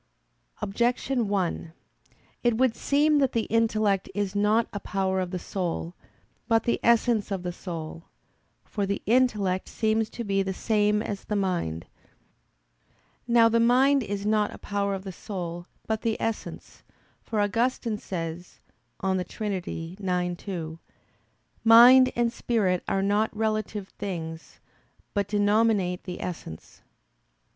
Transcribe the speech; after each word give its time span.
Objection 0.63 1.27
1: 1.27 1.73
It 2.41 2.57
would 2.57 2.75
seem 2.75 3.19
that 3.19 3.33
the 3.33 3.43
intellect 3.51 4.09
is 4.15 4.35
not 4.35 4.67
a 4.73 4.79
power 4.79 5.19
of 5.19 5.29
the 5.29 5.37
soul, 5.37 5.93
but 6.47 6.63
the 6.63 6.79
essence 6.81 7.29
of 7.29 7.43
the 7.43 7.51
soul. 7.51 8.05
For 8.65 8.87
the 8.87 9.03
intellect 9.05 9.69
seems 9.69 10.09
to 10.09 10.23
be 10.23 10.41
the 10.41 10.55
same 10.55 11.03
as 11.03 11.25
the 11.25 11.35
mind. 11.35 11.85
Now 13.27 13.47
the 13.47 13.59
mind 13.59 14.01
is 14.01 14.25
not 14.25 14.51
a 14.51 14.57
power 14.57 14.95
of 14.95 15.03
the 15.03 15.11
soul, 15.11 15.67
but 15.85 16.01
the 16.01 16.19
essence; 16.19 16.81
for 17.21 17.39
Augustine 17.39 17.99
says 17.99 18.59
(De 19.03 19.23
Trin. 19.23 19.53
ix, 19.53 20.43
2): 20.43 20.79
"Mind 21.63 22.11
and 22.15 22.33
spirit 22.33 22.83
are 22.87 23.03
not 23.03 23.37
relative 23.37 23.89
things, 23.89 24.59
but 25.13 25.27
denominate 25.27 26.05
the 26.05 26.21
essence." 26.21 26.81